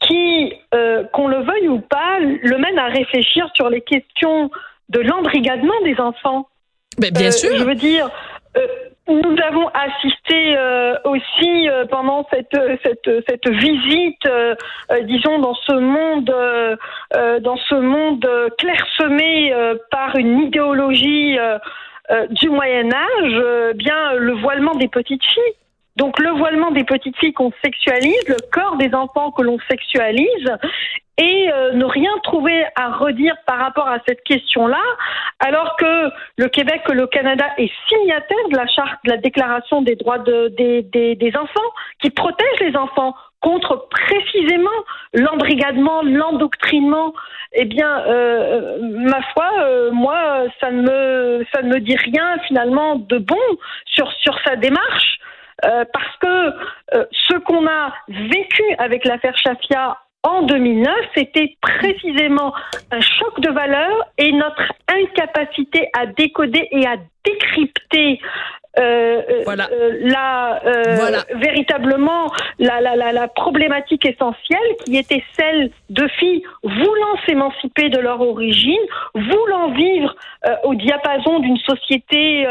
qui, 0.00 0.52
euh, 0.74 1.04
qu'on 1.12 1.28
le 1.28 1.38
veuille 1.38 1.68
ou 1.68 1.80
pas, 1.80 2.18
le 2.20 2.56
mène 2.58 2.78
à 2.78 2.86
réfléchir 2.86 3.48
sur 3.54 3.68
les 3.68 3.80
questions 3.80 4.50
de 4.88 5.00
l'embrigadement 5.00 5.80
des 5.84 5.98
enfants. 6.00 6.48
ben, 6.98 7.10
bien 7.12 7.28
Euh, 7.28 7.30
sûr 7.30 7.56
Je 7.56 7.64
veux 7.64 7.74
dire, 7.74 8.08
euh, 8.56 8.66
nous 9.08 9.36
avons 9.46 9.68
assisté 9.68 10.56
euh, 10.56 10.94
aussi 11.04 11.68
euh, 11.68 11.84
pendant 11.86 12.26
cette 12.32 12.56
cette 12.82 13.10
cette 13.28 13.48
visite, 13.48 14.26
disons 15.02 15.38
dans 15.38 15.54
ce 15.54 15.72
monde 15.74 16.30
euh, 16.30 16.76
euh, 17.16 17.40
dans 17.40 17.56
ce 17.56 17.74
monde 17.74 18.26
clairsemé 18.58 19.52
euh, 19.52 19.74
par 19.90 20.16
une 20.16 20.40
idéologie 20.40 21.36
du 22.30 22.48
Moyen 22.50 22.90
Âge, 22.92 23.34
euh, 23.34 23.72
bien 23.74 24.14
le 24.14 24.32
voilement 24.32 24.74
des 24.74 24.88
petites 24.88 25.24
filles. 25.24 25.54
Donc 25.96 26.18
le 26.18 26.30
voilement 26.30 26.70
des 26.70 26.84
petites 26.84 27.16
filles 27.18 27.32
qu'on 27.32 27.52
sexualise, 27.64 28.22
le 28.28 28.36
corps 28.52 28.76
des 28.76 28.94
enfants 28.94 29.30
que 29.32 29.42
l'on 29.42 29.58
sexualise, 29.68 30.50
et 31.18 31.50
euh, 31.52 31.72
ne 31.72 31.84
rien 31.84 32.10
trouver 32.22 32.64
à 32.76 32.92
redire 32.92 33.34
par 33.46 33.58
rapport 33.58 33.88
à 33.88 33.98
cette 34.08 34.22
question-là, 34.22 34.80
alors 35.40 35.76
que 35.76 36.10
le 36.38 36.48
Québec 36.48 36.80
le 36.90 37.06
Canada 37.06 37.44
est 37.58 37.70
signataire 37.88 38.48
de 38.50 38.56
la 38.56 38.66
charte 38.66 38.98
de 39.04 39.10
la 39.10 39.16
Déclaration 39.18 39.82
des 39.82 39.96
droits 39.96 40.18
de- 40.18 40.48
des, 40.56 40.82
des, 40.82 41.16
des 41.16 41.36
enfants, 41.36 41.70
qui 42.00 42.08
protège 42.10 42.60
les 42.60 42.74
enfants 42.76 43.14
contre 43.40 43.88
précisément 43.90 44.70
l'embrigadement, 45.12 46.02
l'endoctrinement. 46.02 47.12
Eh 47.52 47.64
bien, 47.64 48.00
euh, 48.06 48.78
ma 48.80 49.20
foi, 49.32 49.50
euh, 49.60 49.90
moi, 49.90 50.44
ça 50.60 50.70
ne 50.70 50.82
me 50.82 51.46
ça 51.52 51.62
ne 51.62 51.68
me 51.74 51.80
dit 51.80 51.96
rien 51.96 52.38
finalement 52.46 52.96
de 52.96 53.18
bon 53.18 53.36
sur 53.86 54.10
sur 54.22 54.38
sa 54.46 54.56
démarche. 54.56 55.18
Euh, 55.64 55.84
parce 55.92 56.16
que 56.20 56.96
euh, 56.96 57.04
ce 57.12 57.38
qu'on 57.38 57.66
a 57.66 57.92
vécu 58.08 58.62
avec 58.78 59.04
l'affaire 59.04 59.36
Chafia 59.36 59.98
en 60.22 60.42
2009, 60.42 60.94
c'était 61.14 61.56
précisément 61.60 62.52
un 62.90 63.00
choc 63.00 63.40
de 63.40 63.50
valeur 63.50 64.04
et 64.18 64.32
notre 64.32 64.72
incapacité 64.88 65.88
à 65.98 66.06
décoder 66.06 66.68
et 66.70 66.86
à 66.86 66.96
décrypter 67.24 68.20
euh, 68.78 69.22
euh, 69.28 69.42
Voilà. 69.44 69.68
euh, 69.72 69.98
la, 70.02 70.60
euh, 70.64 70.94
Voilà. 70.96 71.18
véritablement 71.34 72.26
la, 72.58 72.80
la, 72.80 72.94
la, 72.94 73.12
la 73.12 73.26
problématique 73.28 74.04
essentielle 74.06 74.58
qui 74.84 74.96
était 74.96 75.24
celle 75.38 75.70
de 75.90 76.06
filles 76.18 76.42
voulant 76.62 77.16
s'émanciper 77.26 77.88
de 77.88 77.98
leur 77.98 78.20
origine, 78.20 78.80
voulant 79.14 79.70
vivre 79.72 80.14
au 80.64 80.74
diapason 80.74 81.40
d'une 81.40 81.58
société 81.58 82.46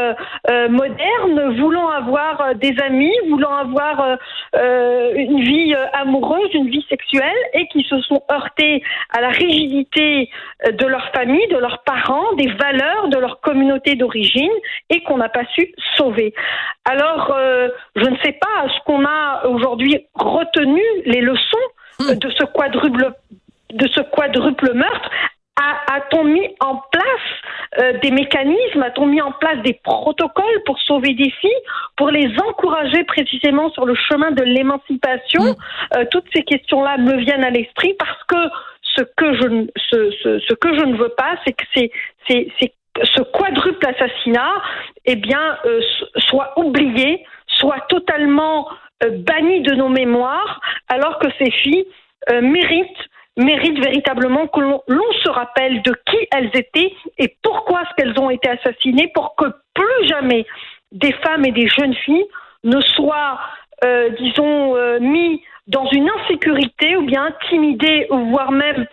moderne, 0.68 1.56
voulant 1.58 1.88
avoir 1.88 2.54
des 2.54 2.74
amis, 2.84 3.12
voulant 3.28 3.54
avoir 3.54 4.18
une 4.54 5.40
vie 5.40 5.74
amoureuse, 5.94 6.50
une 6.54 6.68
vie 6.68 6.84
sexuelle, 6.88 7.36
et 7.54 7.66
qui 7.68 7.82
se 7.84 8.00
sont 8.02 8.22
heurtées 8.30 8.82
à 9.10 9.20
la 9.20 9.30
rigidité 9.30 10.30
de 10.70 10.86
leur 10.86 11.08
famille, 11.14 11.46
de 11.48 11.56
leurs 11.56 11.82
parents, 11.84 12.32
des 12.36 12.48
valeurs 12.48 13.08
de 13.08 13.18
leur 13.18 13.40
communauté 13.40 13.94
d'origine, 13.94 14.52
et 14.90 15.02
qu'on 15.02 15.16
n'a 15.16 15.28
pas 15.28 15.44
su 15.54 15.72
sauver. 15.96 16.09
Alors, 16.84 17.34
euh, 17.36 17.68
je 17.96 18.04
ne 18.08 18.16
sais 18.24 18.32
pas, 18.32 18.64
est-ce 18.66 18.80
qu'on 18.84 19.04
a 19.04 19.46
aujourd'hui 19.46 20.06
retenu 20.14 20.82
les 21.04 21.20
leçons 21.20 21.66
euh, 22.02 22.14
de 22.14 22.30
ce 22.30 22.44
quadruple 22.44 23.10
de 23.72 23.86
ce 23.88 24.00
quadruple 24.00 24.72
meurtre. 24.74 25.10
A-t-on 25.92 26.24
mis 26.24 26.48
en 26.60 26.76
place 26.90 27.04
euh, 27.78 27.92
des 27.98 28.10
mécanismes, 28.10 28.82
a-t-on 28.82 29.06
mis 29.06 29.20
en 29.20 29.32
place 29.32 29.58
des 29.62 29.74
protocoles 29.84 30.62
pour 30.64 30.78
sauver 30.80 31.12
des 31.14 31.30
filles, 31.30 31.62
pour 31.96 32.10
les 32.10 32.28
encourager 32.48 33.04
précisément 33.04 33.70
sur 33.70 33.84
le 33.84 33.94
chemin 33.94 34.30
de 34.30 34.42
l'émancipation? 34.42 35.42
Euh, 35.96 36.04
Toutes 36.10 36.24
ces 36.34 36.44
questions-là 36.44 36.96
me 36.98 37.16
viennent 37.18 37.44
à 37.44 37.50
l'esprit 37.50 37.94
parce 37.98 38.22
que 38.24 38.36
ce 38.82 39.02
que 39.16 39.34
je, 39.34 39.48
ne- 39.48 39.66
ce, 39.90 40.10
ce, 40.22 40.38
ce 40.40 40.54
que 40.54 40.74
je 40.78 40.84
ne 40.84 40.96
veux 40.96 41.10
pas, 41.10 41.34
c'est 41.44 41.52
que 41.52 41.64
c'est, 41.74 41.90
c'est 42.28 42.72
ce 43.04 43.22
quadruple 43.22 43.86
assassinat, 43.86 44.62
eh 45.04 45.16
bien, 45.16 45.58
euh, 45.64 45.80
soit 46.16 46.52
oublié, 46.58 47.24
soit 47.46 47.80
totalement 47.88 48.68
euh, 49.02 49.10
banni 49.18 49.62
de 49.62 49.74
nos 49.74 49.88
mémoires, 49.88 50.60
alors 50.88 51.18
que 51.18 51.28
ces 51.38 51.50
filles 51.50 51.86
euh, 52.30 52.40
méritent 52.40 52.88
méritent 53.36 53.82
véritablement 53.82 54.48
que 54.48 54.60
l'on 54.60 55.12
se 55.22 55.30
rappelle 55.30 55.80
de 55.82 55.94
qui 56.06 56.16
elles 56.32 56.50
étaient 56.52 56.92
et 57.16 57.34
pourquoi 57.42 57.82
est-ce 57.82 57.94
qu'elles 57.96 58.18
ont 58.18 58.28
été 58.28 58.50
assassinées 58.50 59.10
pour 59.14 59.34
que 59.36 59.46
plus 59.72 60.08
jamais 60.08 60.44
des 60.92 61.12
femmes 61.12 61.46
et 61.46 61.52
des 61.52 61.68
jeunes 61.68 61.94
filles 61.94 62.26
ne 62.64 62.80
soient, 62.80 63.40
disons, 64.18 64.74
mis 65.00 65.40
dans 65.68 65.86
une 65.90 66.10
insécurité 66.20 66.96
ou 66.96 67.02
bien 67.02 67.26
intimidées 67.26 68.08
voire 68.10 68.50
même 68.50 68.84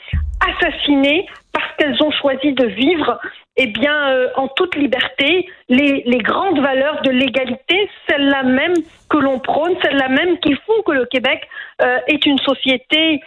assassinées 0.48 1.26
parce 1.58 1.76
qu'elles 1.78 2.04
ont 2.04 2.12
choisi 2.12 2.54
de 2.54 2.68
vivre 2.68 3.20
eh 3.56 3.66
bien, 3.66 4.12
euh, 4.12 4.28
en 4.36 4.48
toute 4.50 4.76
liberté, 4.76 5.48
les, 5.70 6.04
grandes 6.20 6.60
valeurs 6.60 7.02
de 7.02 7.10
l'égalité, 7.10 7.90
celles-là 8.08 8.44
même 8.44 8.74
que 9.10 9.18
l'on 9.18 9.40
prône, 9.40 9.74
celles-là 9.82 10.10
même 10.10 10.38
qui 10.40 10.54
font 10.68 10.82
que 10.86 10.92
le 10.92 11.06
Québec 11.08 11.42
euh, 11.82 11.98
est 12.06 12.24
une 12.28 12.38
société 12.40 13.22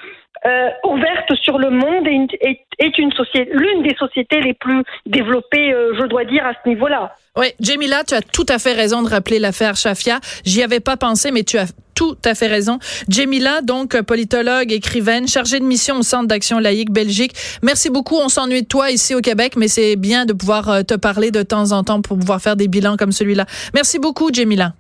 euh, 0.47 0.69
ouverte 0.85 1.35
sur 1.43 1.59
le 1.59 1.71
monde 1.71 2.07
et 2.07 2.61
est, 2.79 2.99
une 2.99 3.13
société, 3.13 3.51
l'une 3.53 3.83
des 3.83 3.97
sociétés 3.97 4.41
les 4.41 4.55
plus 4.55 4.85
développées, 5.07 5.75
je 5.99 6.07
dois 6.07 6.25
dire, 6.25 6.47
à 6.47 6.53
ce 6.53 6.69
niveau-là. 6.69 7.17
Oui, 7.37 7.49
Jamila, 7.59 8.05
tu 8.05 8.15
as 8.15 8.23
tout 8.23 8.47
à 8.49 8.61
fait 8.61 8.73
raison 8.73 9.03
de 9.03 9.09
rappeler 9.09 9.41
l'affaire 9.41 9.75
Shafia. 9.75 10.21
J'y 10.45 10.63
avais 10.63 10.81
pas 10.81 10.97
pensé, 10.97 11.33
mais 11.33 11.43
tu 11.43 11.59
as 11.59 11.73
tout 12.01 12.17
à 12.25 12.35
fait 12.35 12.47
raison. 12.47 12.79
Jamila, 13.11 13.61
donc 13.61 14.01
politologue, 14.01 14.73
écrivaine, 14.73 15.29
chargée 15.29 15.61
de 15.61 15.67
mission 15.67 15.97
au 15.99 16.03
Centre 16.03 16.29
d'action 16.29 16.59
laïque 16.59 16.91
Belgique. 16.91 17.35
Merci 17.63 17.91
beaucoup. 17.91 18.17
On 18.17 18.31
s'ennuie 18.31 18.63
de 18.63 18.67
toi 18.67 18.91
ici 18.91 19.15
au 19.15 19.21
Québec, 19.21 19.53
mais 19.55 19.69
c'est 19.69 19.97
bien 19.97 20.25
de 20.25 20.33
pouvoir 20.33 20.71
euh, 20.71 20.83
te 20.83 20.95
parler 20.95 21.31
de 21.31 21.43
temps 21.43 21.73
en 21.73 21.85
temps 21.85 22.01
pour 22.01 22.19
pouvoir 22.19 22.41
faire 22.41 22.57
des 22.57 22.69
bilans 22.69 22.97
comme 22.97 23.13
celui-là. 23.13 23.45
Merci 23.75 23.99
beaucoup, 23.99 24.31
Jamila. 24.33 24.73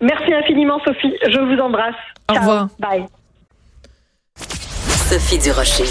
Merci 0.00 0.34
infiniment, 0.34 0.80
Sophie. 0.84 1.14
Je 1.22 1.38
vous 1.38 1.60
embrasse. 1.62 1.94
Au 2.28 2.34
Ciao. 2.34 2.42
revoir. 2.42 2.68
Bye. 2.80 3.04
Sophie 5.08 5.38
Durocher. 5.38 5.84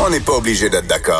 On 0.00 0.10
n'est 0.10 0.20
pas 0.20 0.34
obligé 0.34 0.70
d'être 0.70 0.86
d'accord. 0.86 1.18